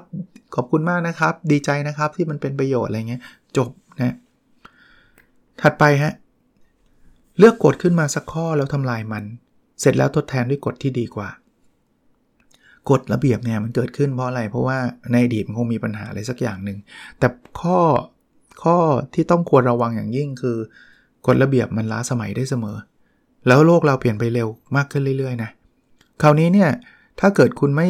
[0.54, 3.22] ขอบคุณมากนะครับ ดีใจนะครับที่มันเป็นประโยชน์อะไรเงี้ย
[3.57, 4.14] จบนะ
[5.62, 6.14] ถัดไปฮะ
[7.38, 9.24] เลือกกฎขึ้นมาสักข้อแล้วทำลายมัน
[9.81, 11.28] เสร็จแล้วทดแทนด้วยกฎที่ดีกว่า
[12.90, 14.78] กฎระเบียบเนี่ยมันเกิดขึ้นเพราะอะไร เพราะว่า
[15.12, 16.78] ในอดีตมันคงมีปัญหาอะไรสักอย่างหนึ่ง
[17.18, 17.28] แต่
[17.61, 17.78] ข้อ
[18.62, 18.76] ข้อ
[19.14, 20.57] ที่ต้องควรระวังอย่างยิ่งคือ
[21.26, 22.76] กฎระเบียบมันล้าสมัยได้เสมอ
[23.46, 25.50] แล้วโลกเราเปลี่ยนไปเร็วมากขึ้นเรื่อยๆนะ
[26.22, 26.70] คราวนี้เนี่ย
[27.20, 27.88] ถ้าเกิดคุณไม่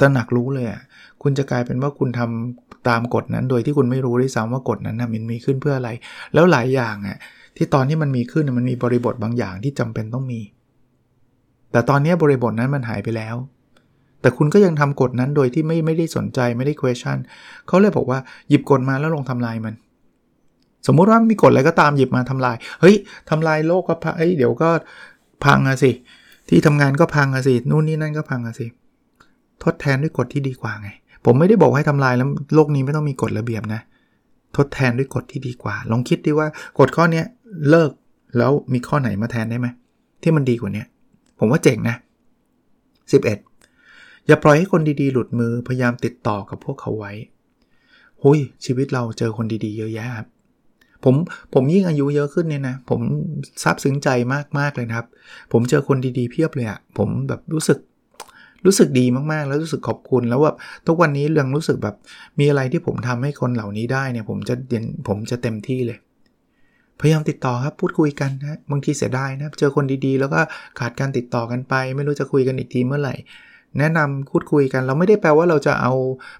[0.00, 0.80] ตระหนักรู้เลยอะ
[1.22, 5.90] คุณจะกลายเป็นว่าคุณทำตามกฎนั้น โดยที่คุณไม่รู้ด้วยซ้ำว่ากฎนั้นนะมันมีขึ้นเพื่ออะไร
[6.34, 7.18] แล้วหลายอย่างอะ
[7.56, 10.40] ที่ตอนที่มันมีขึ้นมันมีบริบทบางอย่างที่จำเป็นต้องมี
[11.72, 13.36] แต่ตอนนี้บริบทนั้นมันหายไปแล้ว
[14.20, 17.18] แต่คุณก็ยังทำกฎนั้นโดยที่ไม่ไม่ได้สนใจไม่ได้ question
[17.66, 19.74] เขาเลยบอกว่าหยิบกฎมาแล้วลงทำลายมัน
[20.86, 22.96] สมมุติว่ามีกฎอะไรก็ตามหยิบมาทำลาย เฮ้ย
[23.30, 24.70] ทำลายโลกก็พังเอ้ยเดี๋ยวก็
[25.44, 25.92] พังอะสิ
[26.48, 28.66] ที่ทำงานก็พังอะสิ นู่นนี่นั่นก็พังอะสิ
[29.64, 30.88] ทดแทนด้วยกฎที่ดีกว่าไง
[31.24, 33.80] ผมไม่ได้บอกให้ทำลายแล้วโลกนี้ไม่ต้องมีกฎระเบียบนะ
[34.56, 36.46] ทดแทนด้วยกฎที่ดีกว่า ลองคิดดีว่า
[36.78, 37.22] กฎข้อนี้
[37.70, 37.90] เลิก
[38.36, 39.66] แล้วมีข้อไหนมาแทนได้ไหม
[40.22, 40.84] ที่มันดีกว่านี้
[41.38, 41.96] ผมว่าเจ๋งนะ
[43.10, 47.12] 11 อย่าปล่อยให้คนดีๆ หลุดมือพยายามติดต่อกับพวกเขาไว้
[48.22, 50.28] หุยชีวิตเราเจอคนดีๆ เยอะแยะครับ
[51.04, 51.14] ผม
[51.54, 53.00] ผมยิ่งอายุเยอะขึ้นเนี่ยนะ ผม
[53.62, 54.08] ซาบซึ้งใจ
[54.58, 55.06] มากๆเลยครับ
[55.52, 57.78] ผมเจอคนดีๆเพียบเลยอะผมแบบรู้สึก
[58.66, 61.96] รู้สึกดีมากๆ แล้วรู้สึกขอบคุณแล้วแบบทุกวันนี้เรื่องรู้สึกแบบ
[62.38, 65.98] มีอะไรที่ผมทำให้คนเหล่านี้ได้เนี่ยผมจะเดนผมจะเต็มที่เลย
[67.00, 70.40] พยายามติดต่อครับพูดคุยกันนะบางทีเสียดายนะเจอคนดีๆ แล้วก็
[70.78, 73.14] ขาดการติดต่อกันไป ไม่รู้จะคุยกันอีกทีเมื่อไหร่
[73.78, 75.92] แนะนำพูดคุยกันเราไม่ได้แปลว่าเราจะเอา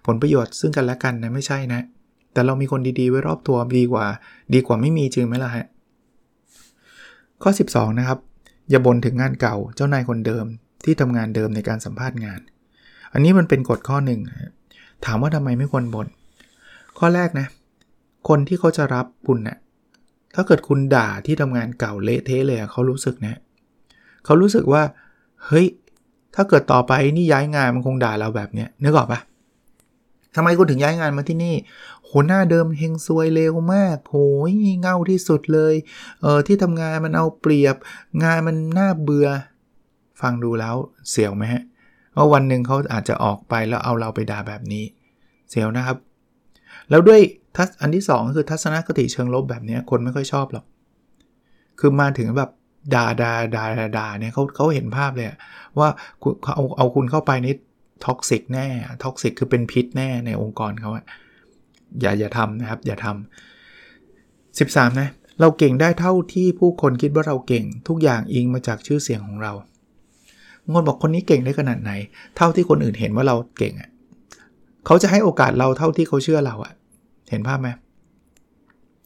[0.06, 1.80] ผลประโยชน์ซึ่งกันและกันนะไม่ใช่นะ
[2.32, 4.06] แต่เรามีคนดีๆไว้รอบตัวดีกว่า
[4.54, 5.66] ดีกว่าไม่มีจริงไหมล่ะฮะ
[7.42, 8.18] ข้อ 12 นะครับ
[8.70, 10.46] อย่าบ่นถึงงานเก่าเจ้านายคนเดิม
[10.84, 12.40] ที่ทำงานเดิมในการสัมภาษณ์งาน
[13.12, 14.20] อันนี้มันเป็นกฎข้อหนึ่ง
[15.04, 16.06] ถามว่าทำไมไม่ควรบน่น
[16.98, 17.46] ข้อแรกนะ
[18.28, 19.58] คนที่เขาจะรับคุณเนะ่ย
[20.34, 23.38] ถ้าเกิดคุณด่าที่ทำงานเก่าเละเทะเลยเขารู้สึกนะ
[24.24, 24.82] เขารู้สึกว่า
[25.46, 25.66] เฮ้ย
[26.34, 29.20] ถ้าเกิดต่อไปนี่ย้ายงานมันคงด่าเราแบบเนี้ยนึกออกปะ
[30.36, 31.54] ทำไมคุณถึงย้ายงานมาที่นี่
[32.04, 34.16] โหหน้าเดิมเฮงซวยเร็วมาก โห
[34.48, 35.74] ยเง่าที่สุดเลย
[36.22, 37.76] เออที่ทำงานมันเอาเปรียบ
[38.22, 39.28] งานมันน่าเบื่อ
[40.20, 40.74] ฟังดูแล้ว
[41.10, 41.62] เสียวไหมฮะ
[42.16, 44.84] ว่าวันหนึ่งเขาอาจจะออกไปแล้วเอาเราไปด่าแบบนี้
[45.50, 45.96] เสียวนะครับ
[46.90, 47.20] แล้วด้วย
[47.56, 50.64] ทัศอันที่ 2 คือทัศนคติเชิงลบแบบนี้คนไม่ค่อยชอบหรอก
[51.80, 52.50] คือมาถึงแบบ
[52.94, 53.64] ด่าด่าด่า
[53.98, 55.26] ด่าเนี่ยเขาเขาเห็นภาพเลย
[55.78, 55.88] ว่า
[56.42, 57.54] เขาเอาเอาคุณเข้าไปนี่
[58.06, 58.66] toxic แน่
[59.04, 61.04] toxic คือเป็นพิษแน่ในองค์กรเขาอะ
[62.00, 65.08] อย่าอย่าทำนะครับ อย่าทำ13นะ
[65.40, 69.52] เราเก่งได้เท่าที่ผู้คนคิดว่าเราเก่ง ทุกอย่างอิงมาจากชื่อเสียงของเรา
[70.72, 71.92] งนบอกคนนี้เก่งได้ขนาดไหน
[72.36, 73.90] เท่าที่คนอื่นเห็นว่าเราเก่งอะ่ะ
[74.86, 76.72] เขาจะให้โอกาสเราเท่าที่เขาเชื่อเราอะ่ะ
[77.30, 77.68] เห็นภาพไหม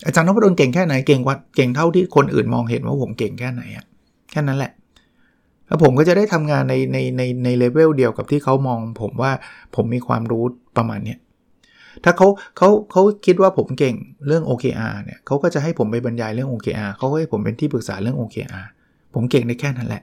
[0.07, 3.85] อาจารย์นพดลเก่งแค่ไหนเก่งกว่าเก่งเท่าที่คนอื่นมองเห็นว่าผมเก่งแค่ไหนอะ่ะ
[4.31, 4.73] แค่นั้นแหละ
[5.67, 9.33] แล้วผมก็จะได้ทำงานในในในในเลเวลเดียวกับที่เขามอง ผมว่า
[9.75, 10.45] ผมมีความรู้
[10.77, 11.19] ประมาณเนี้ย
[12.05, 13.95] ถ้าเขาเขาเขาคิดว่าผมเก่ง
[14.27, 18.67] เรื่อง OKR เนี่ยเขาก็จะให้ผมไปบรรยายเรื่อง OKR เขาก็ให้ผมเป็นที่ปรึกษาเรื่อง OKR
[19.15, 20.03] ผมเก่งได้แค่นั้นแหละ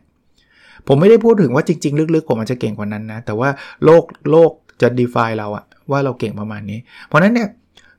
[0.88, 3.50] ผมไม่ได้พูดถึงว่าจริง ๆ ลึกๆ ผมอาจจะเก่งกว่านั้นนะ แต่ว่า
[3.86, 7.50] โลกโลกจะ define เราอะว่าเราเก่งประมาณนี้ เพราะนั้นเนี่ย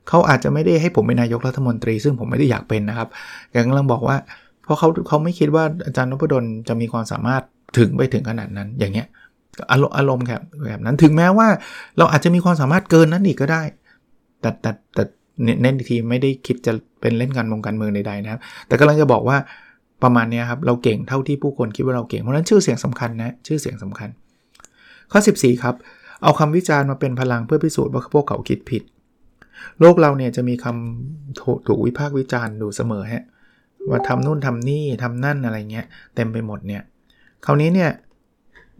[0.09, 3.09] เขาอาจจะไม่ได้ให้ผมเป็นนายกรัฐมนตรี ซึ่งผมไม่ได้อยากเป็นนะครับ
[3.51, 4.17] แกกำลังบอกว่า
[4.65, 7.43] เพราะเขาเขาไม่คิดว่าอาจารย์นพดลจะมีความสามารถ
[7.79, 9.07] ถึงไปถึงขนาดนั้นอย่างเงี้ย
[9.73, 11.49] อารมณ์อารมณ์แบบแบบนั้นถึงแม้ว่า
[11.99, 13.63] เราอาจจะมีความสามารถเกินนั้นอีกก็ได้
[14.41, 15.05] แต่แต่แต่
[15.63, 19.37] เน้นทีไม่ได้คิดจะเป็นเล่นการมงการเมืองใดๆนะครับ แต่กำลังจะบอกว่า
[20.03, 24.09] ประมาณนี้ครับ เราเก่งเท่าที่ผู้คนคิดว่าเราเก่ง เพราะนั้นชื่อเสียงสำคัญนะ ชื่อเสียงสำคัญ
[25.13, 25.75] ข้อ 14 ครับ
[26.23, 28.83] เอาคำวิจารณ์มาเป็นพลังเพื่อพิสูจน์ว่าพวกเขาคิดผิด
[29.81, 33.25] โลกเราเนี่ยจะมีคำถูกวิพากษ์วิจารณ์ดูเสมอฮะ
[33.91, 36.83] ว่าทำนู่นทำนี่ทำนั่นอะไรเงี้ยเต็มไปหมดเนี่ย
[37.45, 37.91] คราวนี้เนี่ย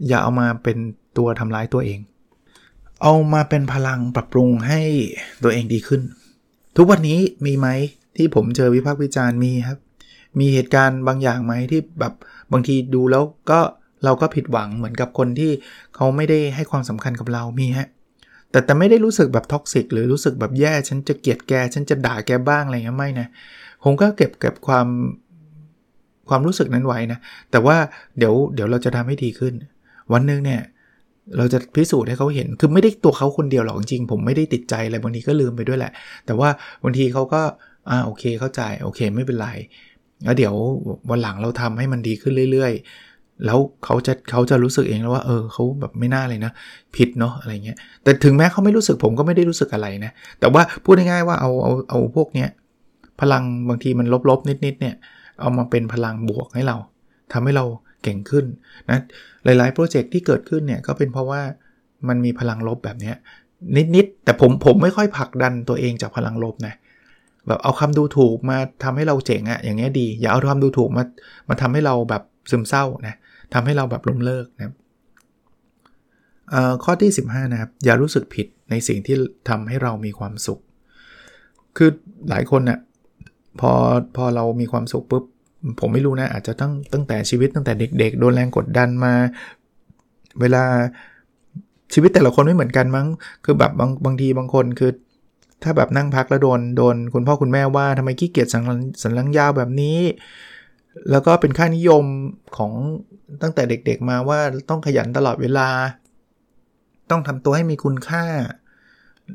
[0.07, 0.77] อย่าเอามาเป็น
[1.17, 1.99] ตัวทำร้ายตัวเอง
[3.01, 4.81] เอามาเป็นพลังปรับปรุงให้
[5.43, 6.01] ตัวเองดีขึ้น
[6.77, 7.67] ทุกวันนี้มีไหม
[8.17, 9.79] ที่ผมเจอวิพากษ์วิจารณ์มีครับ
[10.39, 12.13] มีเหตุการณ์บางอย่างไหมที่แบบ
[12.51, 13.59] บางทีดูแล้วก็
[14.05, 15.51] เราก็ผิดหวังเหมือนกับคนที่
[15.95, 17.87] เขาไม่ได้ให้ความสำคัญกับเรามีฮะ
[18.51, 23.27] แต่แต่ไม่ได้รู้สึกแบบท็อกซิกหรือรู้สึกแบบแย่ ฉันจะเกลียดแก ฉันจะด่าแกบ้างอะไรเงี้ยไม่นะ
[23.83, 24.87] ผมก็เก็บเก็บความ
[26.29, 27.19] ความรู้สึกนั้นไว้นะ
[27.51, 27.77] แต่ว่า
[28.17, 29.53] เดี๋ยวเดี๋ยวเราจะทำให้ดีขึ้น
[30.13, 30.61] วันหนึ่งเนี่ย
[31.37, 35.91] เราจะพิสูจน์ให้เขาเห็น คือไม่ได้ตัวเขาคนเดียวหรอกจริง ผมไม่ได้ติดใจอะไรบางทีก็ลืมไปด้วยแหละ
[36.25, 36.49] แต่ว่า
[36.83, 37.41] บางทีเขาก็
[37.89, 39.49] อ่าโอเคเข้าใจโอเคไม่เป็นไร
[40.23, 40.53] แล้วเดี๋ยว
[41.09, 42.73] วันหลังเราทำให้มันดีขึ้นเรื่อย
[43.07, 46.51] ๆ แล้วเขาจะเขาจะรู้สึกเองแล้วว่าเออเขาแบบไม่น่าเลยนะ
[46.95, 52.49] ผิดเนาะอะไรเงี้ยแต่ถึงแม้เขาไม่รู้สึกผมก็ไม่ได้รู้สึกอะไรนะ แต่ว่าพูดง่ายๆว่าเอาเอาเอาพวกเนี้ย
[53.21, 54.95] พลังบางทีมันลบๆนิดๆเนี่ย
[55.41, 56.77] เอามาเป็นพลังบวกให้เรา
[57.33, 57.65] ทำให้เรา
[58.03, 58.45] เก่งขึ้น
[58.89, 58.99] นะ
[59.43, 61.41] หลายๆโปรเจกต์ที่เกิดขึ้นเนี่ยก็เป็นเพราะว่า
[62.07, 63.13] มันมีพลังลบแบบนี้
[63.95, 66.73] นิดๆแต่ผมผมไม่ค่อยผลักดันตัวเองจากพลังลบนะ
[67.47, 71.03] แบบเอาคำดูถูกมาทำให้เราเจ๋งอะอย่างเงี้ยดี อย่าเอาคำดูถูกมา
[71.49, 73.15] มาทำให้เราแบบซึมเศร้านะ
[73.53, 74.73] ทำให้เราแบบล้มเลิกนะ
[76.83, 79.15] ข้อที่ 15 นะครับ อย่ารู้สึกผิดในสิ่งที่
[79.49, 80.59] ทำให้เรามีความสุข
[81.77, 81.89] คือ
[82.29, 82.79] หลายคนเนะ่ย
[83.59, 83.71] พอ
[84.15, 85.23] พอเรามีความสุขปุ๊บ
[85.79, 89.13] ผมไม่รู้นะ อาจจะตั้งตั้งแต่ชีวิตตั้งแต่เด็ก ๆ โดนแรงกดดันมา
[90.41, 90.63] เวลา
[91.93, 93.07] ชีวิตแต่ละคนไม่เหมือนกันมั้ง
[93.45, 94.91] คือแบบบางบางทีบางคนคือ
[95.63, 98.63] ถ้าแบบนั่งพักแล้วโดนโดนคุณพ่อคุณแม่ว่าทำไมขี้เกียจสัน
[99.01, 99.99] สันลังยาวแบบนี้
[101.11, 102.03] แล้วก็เป็นค่านิยม
[102.57, 102.71] ของ
[103.41, 105.69] ตั้งแต่เด็กๆมาว่าต้องขยันตลอดเวลา
[107.09, 108.25] ต้องทำตัวให้มีคุณค่า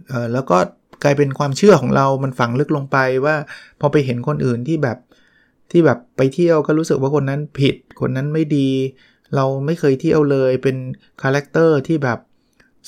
[0.08, 0.58] เออแล้วก็
[1.02, 3.36] กลายเป็นความเชื่อของเรา มันฝังลึกลงไปว่า
[3.80, 4.98] พอไปเห็นคนอื่นที่แบบ
[5.70, 8.68] ที่แบบไปเที่ยวก็รู้สึกว่าคนนั้นผิด คนนั้นไม่ดี
[9.34, 10.76] เราไม่เคยเที่ยวเลย เป็น
[11.22, 12.18] character ที่แบบ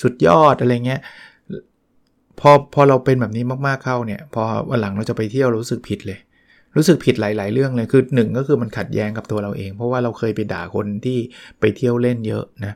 [0.01, 1.01] สุดยอดอะไรเงี้ย
[2.41, 6.19] พอพอเราเป็นแบบนี้มากๆเข้าเนี่ยพอวันหลังเราจะไปเที่ยวรู้สึกผิดเลย
[6.75, 11.17] รู้สึกผิดหลาย ๆ เรื่องเลยคือหนึ่งก็คือมันขัดแย้งกับตัวเราเอง เพราะว่าเราเคยไปด่าคนที่
[11.59, 12.73] ไปเที่ยวเล่นเยอะนะ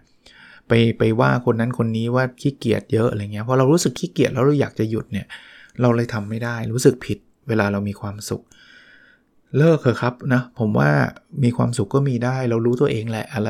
[0.68, 5.28] ไปไปว่าคนนั้นคนนี้ว่าขี้เกียจเยอะอะไรเงี้ยพอเรารู้สึกขี้เกียจแล้วเราอยากจะหยุดเนี่ย
[5.82, 8.44] เราเลยทำไม่ได้รู้สึกผิดเวลาเรามีความสุข
[9.58, 10.90] เลิกเถอะครับนะผมว่า
[11.44, 13.50] มีความสุขก็มีได้เรารู้ตัวเองแหละอะไร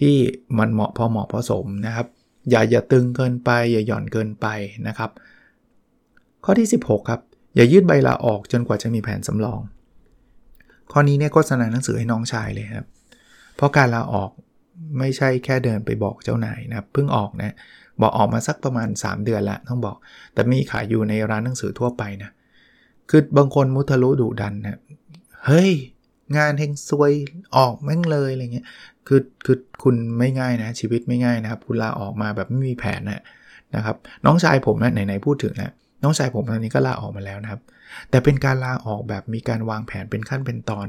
[0.00, 0.14] ที่
[0.58, 2.06] มันเหมาะพอเหมาะพอสมนะครับ
[2.50, 4.46] อย่าอย่าตึงเกินไปอย่าหย่อนเกินไป
[4.88, 5.10] นะครับ
[6.44, 7.20] ข้อที่ 16 ครับ
[7.56, 9.60] อย่ายืดใบลาออกจนกว่าจะมีแผนสำรอง
[10.92, 12.86] ข้อนี้เนี่ยโฆษณาหนังสือให้น้องชายเลยครับ
[13.56, 14.30] เพราะการลาออก
[14.98, 17.54] ไม่ใช่แค่เดินไปบอกเจ้านายนะเพิ่งออกนะ
[18.00, 19.96] บอกออกมาสักประมาณ 3 เดือนละต้องบอก
[20.34, 22.30] แต่มีขายอยู่ในร้านหนังสือทั่วไปนะ
[23.10, 24.78] คือบางคนมุทะลุดุดันนะ
[25.46, 25.72] เฮ้ย
[26.36, 27.12] งานเฮงซวย
[27.56, 28.66] ออกแม่งเลยอะไรเงี้ย
[29.06, 33.22] คือคือคุณไม่ง่ายนะ ชีวิตไม่ง่ายนะครับ คุณลาออกมาแบบไม่มีแผนนะ
[33.74, 35.72] นะครับ น้องชายผมนะไหนๆพูดถึงนะ
[36.04, 37.60] น้องชายผมตอนนี้ก็ลาออกมาแล้วนะครับ
[38.10, 40.86] แต่เป็นการลาออกแบบมีการวางแผนเป็นขั้นเป็นตอน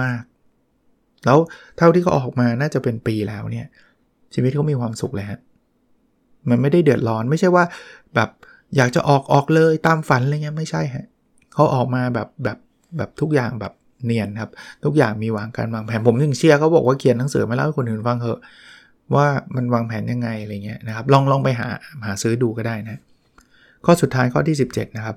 [0.00, 0.22] มาก
[0.72, 1.38] ๆ แล้ว
[1.76, 3.66] เท่าที่เขาออกมาน่าจะเป็นปีแล้วเนี่ย
[4.34, 5.40] ชีวิตเขามีความสุขเลยฮะ
[6.50, 7.64] มันไม่ได้เดือดร้อนไม่ใช่ว่า
[8.14, 8.30] แบบ
[8.76, 11.06] อยากจะออกออกเลยตามฝันอะไรเงี้ยไม่ใช่ฮะ
[11.54, 12.58] เขาออกมาแบบแบบ
[12.96, 13.72] แบบทุกอย่างแบบ
[14.04, 14.50] เนียนครับ
[14.84, 18.38] ทุกอย่างมีวางการวางแผนผมถึงเชียร์เขาบอกว่าเขียนหนังสือมาเล่าให้คนอื่นฟังเถอะ
[19.14, 21.68] ว่ามันวางแผนยังไงอะไรเงี้ยนะครับ ลองลองไปหา
[22.06, 23.00] หาซื้อดูก็ได้นะ
[23.84, 25.16] ข้อสุดท้ายข้อที่ 17 นะครับ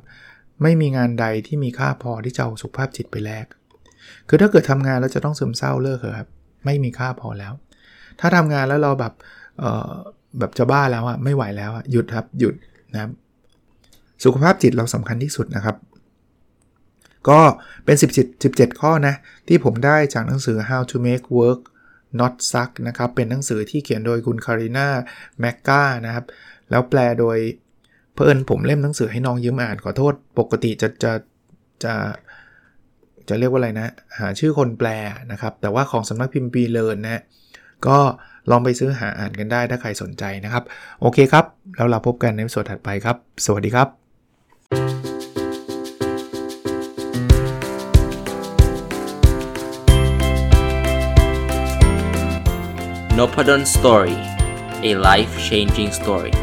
[0.62, 3.46] ไม่มีงานใดที่มีค่าพอที่จะเอาสุขภาพจิตไปแลก
[4.28, 6.30] คือถ้าเกิดทำงานแล้วจะต้องซึมเศร้าเลิกเถอะครับ
[6.66, 7.54] ไม่มีค่าพอแล้ว
[8.20, 9.14] ถ้าทำงานแล้วเราแบบ
[9.60, 9.92] เออ
[10.40, 12.56] แบบจะบ้าแล้วอะไม่ไหวแล้วอะหยุดครับหยุด
[12.94, 13.12] นะครับ
[14.24, 15.76] สุขภาพจิตเราสำคัญที่สุดนะครับ
[17.30, 17.42] ก็
[17.86, 19.16] เป็น 17 17 ข้อนะ
[19.48, 21.62] ที่ผมได้จากหนังสือ How to Make Work
[22.20, 24.88] Not Suck นะครับ เป็นหนังสือที่เขียนโดยคุณคาริน่า
[25.40, 26.26] แมกกานะครับ
[26.70, 27.38] แล้วแปลโดย
[28.16, 31.12] เพื่อนผมเล่มหนังสือให้น้องยืมอ่านขอโทษ ปกติจะจะ
[31.84, 31.94] จะ
[33.30, 33.88] จะเรียกว่าอะไรนะ
[34.20, 34.88] หาชื่อคนแปล
[35.32, 37.22] นะครับ แต่ว่าของสำนักพิมพ์ปีเลินนะ
[37.88, 37.98] ก็
[38.52, 40.64] ลองไปซื้อหาอ่านกันได้ถ้าใครสนใจนะครับ
[41.02, 43.88] โอเคครับ แล้วเราพบกันในส่วนถัดไปครับ สวัสดีครับ
[53.18, 54.18] n o p a d o n Story
[54.90, 56.34] a life changing story